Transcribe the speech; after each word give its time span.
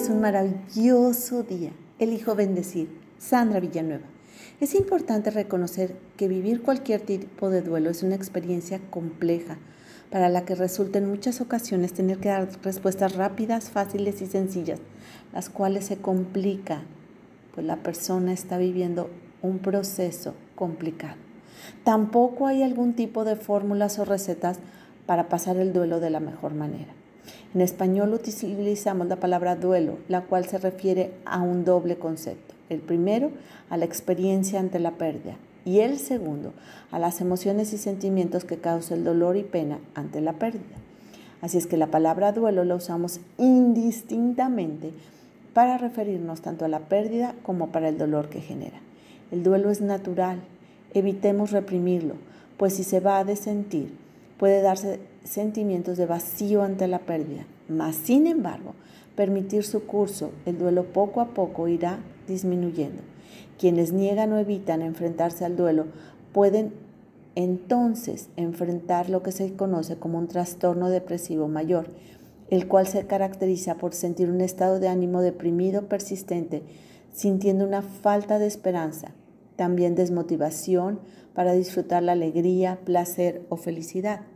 es 0.00 0.08
un 0.08 0.22
maravilloso 0.22 1.42
día. 1.42 1.72
Elijo 1.98 2.34
bendecir. 2.34 2.88
Sandra 3.18 3.60
Villanueva. 3.60 4.06
Es 4.58 4.74
importante 4.74 5.30
reconocer 5.30 5.94
que 6.16 6.26
vivir 6.26 6.62
cualquier 6.62 7.02
tipo 7.02 7.50
de 7.50 7.60
duelo 7.60 7.90
es 7.90 8.02
una 8.02 8.14
experiencia 8.14 8.80
compleja 8.88 9.58
para 10.10 10.30
la 10.30 10.46
que 10.46 10.54
resulta 10.54 10.98
en 10.98 11.10
muchas 11.10 11.42
ocasiones 11.42 11.92
tener 11.92 12.16
que 12.16 12.30
dar 12.30 12.48
respuestas 12.62 13.14
rápidas, 13.14 13.68
fáciles 13.68 14.22
y 14.22 14.26
sencillas, 14.26 14.80
las 15.34 15.50
cuales 15.50 15.84
se 15.84 15.98
complican, 15.98 16.84
pues 17.54 17.66
la 17.66 17.76
persona 17.76 18.32
está 18.32 18.56
viviendo 18.56 19.10
un 19.42 19.58
proceso 19.58 20.34
complicado. 20.54 21.16
Tampoco 21.84 22.46
hay 22.46 22.62
algún 22.62 22.94
tipo 22.94 23.26
de 23.26 23.36
fórmulas 23.36 23.98
o 23.98 24.06
recetas 24.06 24.60
para 25.04 25.28
pasar 25.28 25.58
el 25.58 25.74
duelo 25.74 26.00
de 26.00 26.08
la 26.08 26.20
mejor 26.20 26.54
manera. 26.54 26.94
En 27.54 27.60
español 27.60 28.14
utilizamos 28.14 29.08
la 29.08 29.16
palabra 29.16 29.56
duelo, 29.56 29.98
la 30.08 30.22
cual 30.22 30.46
se 30.46 30.58
refiere 30.58 31.12
a 31.24 31.40
un 31.42 31.64
doble 31.64 31.96
concepto. 31.96 32.54
El 32.68 32.80
primero, 32.80 33.30
a 33.68 33.76
la 33.76 33.84
experiencia 33.84 34.60
ante 34.60 34.78
la 34.78 34.92
pérdida. 34.92 35.36
Y 35.64 35.80
el 35.80 35.98
segundo, 35.98 36.52
a 36.90 36.98
las 36.98 37.20
emociones 37.20 37.72
y 37.72 37.78
sentimientos 37.78 38.44
que 38.44 38.58
causa 38.58 38.94
el 38.94 39.04
dolor 39.04 39.36
y 39.36 39.42
pena 39.42 39.78
ante 39.94 40.20
la 40.20 40.34
pérdida. 40.34 40.76
Así 41.42 41.58
es 41.58 41.66
que 41.66 41.76
la 41.76 41.88
palabra 41.88 42.32
duelo 42.32 42.64
la 42.64 42.74
usamos 42.74 43.20
indistintamente 43.38 44.92
para 45.54 45.78
referirnos 45.78 46.42
tanto 46.42 46.64
a 46.64 46.68
la 46.68 46.80
pérdida 46.80 47.34
como 47.42 47.68
para 47.68 47.88
el 47.88 47.98
dolor 47.98 48.28
que 48.28 48.40
genera. 48.40 48.78
El 49.30 49.42
duelo 49.42 49.70
es 49.70 49.80
natural, 49.80 50.40
evitemos 50.94 51.50
reprimirlo, 51.50 52.14
pues 52.56 52.74
si 52.74 52.84
se 52.84 53.00
va 53.00 53.18
a 53.18 53.24
desentir, 53.24 53.92
puede 54.40 54.62
darse 54.62 55.00
sentimientos 55.22 55.98
de 55.98 56.06
vacío 56.06 56.62
ante 56.62 56.88
la 56.88 57.00
pérdida, 57.00 57.44
mas 57.68 57.94
sin 57.94 58.26
embargo, 58.26 58.72
permitir 59.14 59.64
su 59.64 59.84
curso, 59.84 60.30
el 60.46 60.56
duelo 60.56 60.94
poco 60.94 61.20
a 61.20 61.34
poco 61.34 61.68
irá 61.68 61.98
disminuyendo. 62.26 63.02
Quienes 63.58 63.92
niegan 63.92 64.32
o 64.32 64.38
evitan 64.38 64.80
enfrentarse 64.80 65.44
al 65.44 65.58
duelo 65.58 65.88
pueden 66.32 66.72
entonces 67.34 68.30
enfrentar 68.36 69.10
lo 69.10 69.22
que 69.22 69.30
se 69.30 69.52
conoce 69.52 69.96
como 69.96 70.16
un 70.16 70.26
trastorno 70.26 70.88
depresivo 70.88 71.46
mayor, 71.46 71.90
el 72.48 72.66
cual 72.66 72.86
se 72.86 73.06
caracteriza 73.06 73.74
por 73.74 73.92
sentir 73.92 74.30
un 74.30 74.40
estado 74.40 74.80
de 74.80 74.88
ánimo 74.88 75.20
deprimido 75.20 75.86
persistente, 75.86 76.62
sintiendo 77.12 77.66
una 77.66 77.82
falta 77.82 78.38
de 78.38 78.46
esperanza, 78.46 79.12
también 79.56 79.94
desmotivación 79.94 80.98
para 81.34 81.52
disfrutar 81.52 82.02
la 82.02 82.12
alegría, 82.12 82.78
placer 82.86 83.42
o 83.50 83.56
felicidad. 83.56 84.29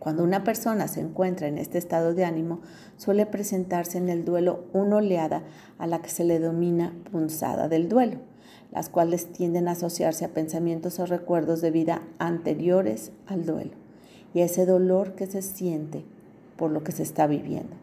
Cuando 0.00 0.24
una 0.24 0.44
persona 0.44 0.88
se 0.88 1.00
encuentra 1.00 1.46
en 1.46 1.58
este 1.58 1.76
estado 1.76 2.14
de 2.14 2.24
ánimo, 2.24 2.60
suele 2.96 3.26
presentarse 3.26 3.98
en 3.98 4.08
el 4.08 4.24
duelo 4.24 4.64
una 4.72 4.96
oleada 4.96 5.42
a 5.76 5.86
la 5.86 6.00
que 6.00 6.08
se 6.08 6.24
le 6.24 6.38
domina 6.38 6.94
punzada 7.12 7.68
del 7.68 7.90
duelo, 7.90 8.16
las 8.72 8.88
cuales 8.88 9.30
tienden 9.30 9.68
a 9.68 9.72
asociarse 9.72 10.24
a 10.24 10.30
pensamientos 10.30 10.98
o 11.00 11.06
recuerdos 11.06 11.60
de 11.60 11.70
vida 11.70 12.02
anteriores 12.18 13.12
al 13.26 13.44
duelo 13.44 13.72
y 14.32 14.40
a 14.40 14.46
ese 14.46 14.64
dolor 14.64 15.16
que 15.16 15.26
se 15.26 15.42
siente 15.42 16.02
por 16.56 16.70
lo 16.70 16.82
que 16.82 16.92
se 16.92 17.02
está 17.02 17.26
viviendo. 17.26 17.76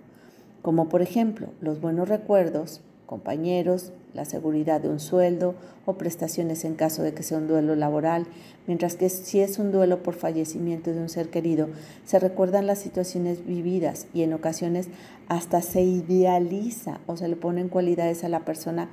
Como 0.64 0.90
por 0.90 1.04
ejemplo, 1.04 1.50
los 1.62 1.80
buenos 1.82 2.10
recuerdos, 2.10 2.82
compañeros, 3.08 3.94
la 4.14 4.26
seguridad 4.26 4.82
de 4.82 4.90
un 4.90 5.00
sueldo 5.00 5.56
o 5.86 5.94
prestaciones 5.94 6.66
en 6.66 6.76
caso 6.76 7.02
de 7.02 7.14
que 7.14 7.24
sea 7.24 7.40
un 7.40 7.48
duelo 7.48 7.76
laboral, 7.76 8.28
mientras 8.68 8.96
que 8.96 9.10
si 9.10 9.40
es 9.40 9.58
un 9.58 9.72
duelo 9.72 10.04
por 10.04 10.14
fallecimiento 10.14 10.94
de 10.94 11.00
un 11.00 11.10
ser 11.10 11.30
querido, 11.30 11.70
se 12.06 12.20
recuerdan 12.20 12.68
las 12.68 12.80
situaciones 12.80 13.44
vividas 13.48 14.06
y 14.14 14.22
en 14.22 14.34
ocasiones 14.34 14.90
hasta 15.28 15.64
se 15.64 15.82
idealiza 15.82 17.00
o 17.08 17.18
se 17.18 17.28
le 17.28 17.36
ponen 17.36 17.70
cualidades 17.70 18.24
a 18.24 18.30
la 18.30 18.42
persona 18.42 18.90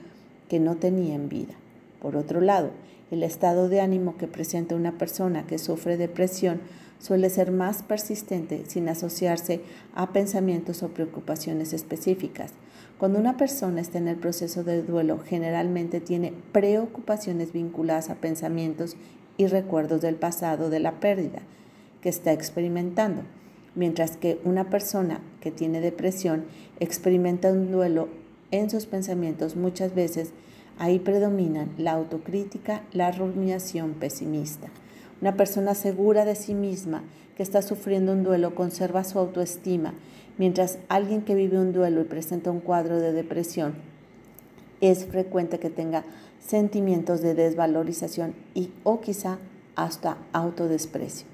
que 0.48 0.60
no 0.60 0.76
tenía 0.76 1.14
en 1.14 1.28
vida. 1.28 1.54
Por 2.00 2.16
otro 2.16 2.40
lado, 2.40 2.70
el 3.10 3.22
estado 3.22 3.68
de 3.68 3.80
ánimo 3.80 4.16
que 4.16 4.28
presenta 4.28 4.76
una 4.76 4.96
persona 4.96 5.46
que 5.46 5.58
sufre 5.58 5.96
depresión 5.96 6.60
suele 7.00 7.28
ser 7.30 7.50
más 7.50 7.82
persistente 7.82 8.64
sin 8.66 8.88
asociarse 8.88 9.60
a 9.94 10.12
pensamientos 10.12 10.82
o 10.82 10.88
preocupaciones 10.88 11.72
específicas. 11.72 12.52
Cuando 12.98 13.18
una 13.18 13.36
persona 13.36 13.80
está 13.80 13.98
en 13.98 14.06
el 14.06 14.16
proceso 14.16 14.62
de 14.62 14.82
duelo, 14.82 15.18
generalmente 15.18 16.00
tiene 16.00 16.32
preocupaciones 16.52 17.52
vinculadas 17.52 18.08
a 18.08 18.14
pensamientos 18.14 18.96
y 19.36 19.46
recuerdos 19.46 20.00
del 20.00 20.14
pasado 20.14 20.70
de 20.70 20.78
la 20.78 21.00
pérdida 21.00 21.40
que 22.00 22.08
está 22.08 22.32
experimentando, 22.32 23.22
mientras 23.74 24.16
que 24.16 24.40
una 24.44 24.70
persona 24.70 25.20
que 25.40 25.50
tiene 25.50 25.80
depresión 25.80 26.44
experimenta 26.78 27.50
un 27.50 27.72
duelo 27.72 28.08
en 28.52 28.70
sus 28.70 28.86
pensamientos 28.86 29.56
muchas 29.56 29.94
veces 29.94 30.30
ahí 30.78 31.00
predominan 31.00 31.70
la 31.76 31.92
autocrítica, 31.92 32.82
la 32.92 33.10
rumiación 33.10 33.94
pesimista. 33.94 34.68
Una 35.20 35.36
persona 35.36 35.74
segura 35.74 36.24
de 36.24 36.34
sí 36.34 36.54
misma 36.54 37.02
que 37.36 37.42
está 37.42 37.62
sufriendo 37.62 38.12
un 38.12 38.22
duelo 38.22 38.54
conserva 38.54 39.04
su 39.04 39.18
autoestima 39.18 39.94
Mientras 40.36 40.78
alguien 40.88 41.22
que 41.22 41.36
vive 41.36 41.60
un 41.60 41.72
duelo 41.72 42.00
y 42.00 42.04
presenta 42.04 42.50
un 42.50 42.58
cuadro 42.58 42.98
de 42.98 43.12
depresión, 43.12 43.74
es 44.80 45.06
frecuente 45.06 45.60
que 45.60 45.70
tenga 45.70 46.04
sentimientos 46.40 47.22
de 47.22 47.34
desvalorización 47.34 48.34
y 48.52 48.70
o 48.82 49.00
quizá 49.00 49.38
hasta 49.76 50.18
autodesprecio. 50.32 51.28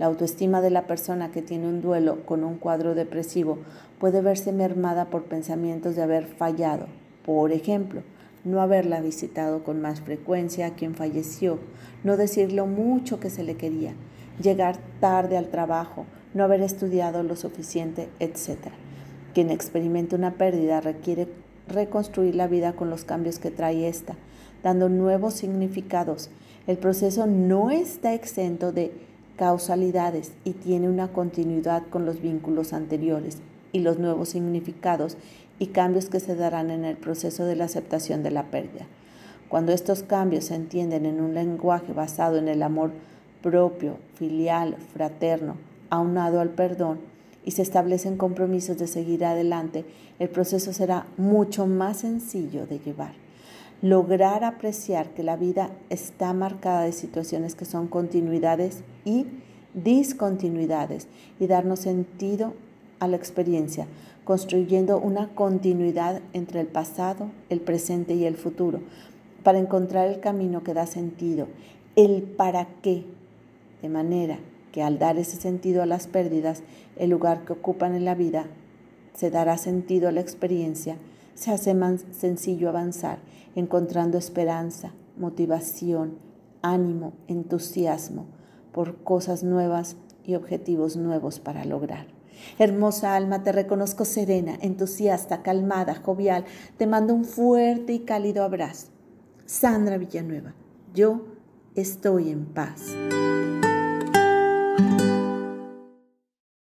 La 0.00 0.06
autoestima 0.06 0.60
de 0.62 0.70
la 0.70 0.88
persona 0.88 1.30
que 1.30 1.42
tiene 1.42 1.68
un 1.68 1.80
duelo 1.80 2.26
con 2.26 2.42
un 2.42 2.56
cuadro 2.56 2.96
depresivo 2.96 3.58
puede 4.00 4.20
verse 4.20 4.50
mermada 4.50 5.04
por 5.10 5.24
pensamientos 5.24 5.94
de 5.94 6.02
haber 6.02 6.26
fallado. 6.26 6.86
Por 7.24 7.52
ejemplo, 7.52 8.02
no 8.44 8.60
haberla 8.60 9.00
visitado 9.00 9.64
con 9.64 9.80
más 9.80 10.00
frecuencia 10.00 10.66
a 10.66 10.74
quien 10.74 10.94
falleció, 10.94 11.58
no 12.04 12.16
decir 12.16 12.52
lo 12.52 12.66
mucho 12.66 13.20
que 13.20 13.30
se 13.30 13.42
le 13.42 13.56
quería, 13.56 13.94
llegar 14.42 14.78
tarde 15.00 15.36
al 15.36 15.48
trabajo, 15.48 16.06
no 16.34 16.44
haber 16.44 16.62
estudiado 16.62 17.22
lo 17.22 17.36
suficiente, 17.36 18.08
etc. 18.18 18.68
Quien 19.34 19.50
experimenta 19.50 20.16
una 20.16 20.34
pérdida 20.34 20.80
requiere 20.80 21.28
reconstruir 21.68 22.34
la 22.34 22.48
vida 22.48 22.72
con 22.72 22.90
los 22.90 23.04
cambios 23.04 23.38
que 23.38 23.50
trae 23.50 23.88
esta, 23.88 24.16
dando 24.62 24.88
nuevos 24.88 25.34
significados. 25.34 26.30
El 26.66 26.78
proceso 26.78 27.26
no 27.26 27.70
está 27.70 28.14
exento 28.14 28.72
de 28.72 28.92
causalidades 29.36 30.32
y 30.44 30.52
tiene 30.52 30.88
una 30.88 31.08
continuidad 31.08 31.82
con 31.88 32.04
los 32.04 32.20
vínculos 32.20 32.72
anteriores 32.72 33.38
y 33.72 33.80
los 33.80 33.98
nuevos 33.98 34.30
significados 34.30 35.16
y 35.60 35.68
cambios 35.68 36.08
que 36.08 36.18
se 36.18 36.34
darán 36.34 36.70
en 36.70 36.84
el 36.84 36.96
proceso 36.96 37.44
de 37.44 37.54
la 37.54 37.66
aceptación 37.66 38.24
de 38.24 38.32
la 38.32 38.50
pérdida. 38.50 38.86
Cuando 39.48 39.72
estos 39.72 40.02
cambios 40.02 40.46
se 40.46 40.54
entienden 40.54 41.06
en 41.06 41.20
un 41.20 41.34
lenguaje 41.34 41.92
basado 41.92 42.38
en 42.38 42.48
el 42.48 42.62
amor 42.62 42.90
propio, 43.42 43.98
filial, 44.14 44.76
fraterno, 44.94 45.56
aunado 45.90 46.40
al 46.40 46.48
perdón 46.48 47.00
y 47.44 47.50
se 47.50 47.62
establecen 47.62 48.16
compromisos 48.16 48.78
de 48.78 48.86
seguir 48.86 49.24
adelante, 49.24 49.84
el 50.18 50.30
proceso 50.30 50.72
será 50.72 51.06
mucho 51.18 51.66
más 51.66 51.98
sencillo 51.98 52.66
de 52.66 52.78
llevar. 52.78 53.12
Lograr 53.82 54.44
apreciar 54.44 55.10
que 55.10 55.22
la 55.22 55.36
vida 55.36 55.70
está 55.90 56.32
marcada 56.32 56.82
de 56.82 56.92
situaciones 56.92 57.54
que 57.54 57.66
son 57.66 57.86
continuidades 57.86 58.82
y 59.04 59.26
discontinuidades 59.74 61.06
y 61.38 61.46
darnos 61.46 61.80
sentido 61.80 62.54
a 63.00 63.08
la 63.08 63.16
experiencia, 63.16 63.86
construyendo 64.24 64.98
una 64.98 65.28
continuidad 65.34 66.20
entre 66.32 66.60
el 66.60 66.68
pasado, 66.68 67.30
el 67.48 67.60
presente 67.60 68.14
y 68.14 68.24
el 68.24 68.36
futuro, 68.36 68.80
para 69.42 69.58
encontrar 69.58 70.08
el 70.08 70.20
camino 70.20 70.62
que 70.62 70.74
da 70.74 70.86
sentido, 70.86 71.48
el 71.96 72.22
para 72.22 72.68
qué, 72.82 73.04
de 73.82 73.88
manera 73.88 74.38
que 74.70 74.82
al 74.82 74.98
dar 74.98 75.18
ese 75.18 75.36
sentido 75.36 75.82
a 75.82 75.86
las 75.86 76.06
pérdidas, 76.06 76.62
el 76.96 77.10
lugar 77.10 77.44
que 77.44 77.54
ocupan 77.54 77.94
en 77.94 78.04
la 78.04 78.14
vida, 78.14 78.46
se 79.14 79.30
dará 79.30 79.58
sentido 79.58 80.08
a 80.08 80.12
la 80.12 80.20
experiencia, 80.20 80.96
se 81.34 81.50
hace 81.50 81.74
más 81.74 82.04
sencillo 82.12 82.68
avanzar, 82.68 83.18
encontrando 83.54 84.18
esperanza, 84.18 84.92
motivación, 85.16 86.18
ánimo, 86.62 87.14
entusiasmo 87.26 88.26
por 88.72 89.02
cosas 89.02 89.42
nuevas 89.42 89.96
y 90.24 90.34
objetivos 90.34 90.96
nuevos 90.96 91.40
para 91.40 91.64
lograr. 91.64 92.19
Hermosa 92.58 93.14
alma, 93.14 93.42
te 93.42 93.52
reconozco 93.52 94.04
serena, 94.04 94.58
entusiasta, 94.60 95.42
calmada, 95.42 95.94
jovial. 95.94 96.44
Te 96.76 96.86
mando 96.86 97.14
un 97.14 97.24
fuerte 97.24 97.92
y 97.92 98.00
cálido 98.00 98.44
abrazo. 98.44 98.88
Sandra 99.46 99.98
Villanueva, 99.98 100.54
yo 100.94 101.24
estoy 101.74 102.30
en 102.30 102.46
paz. 102.46 102.94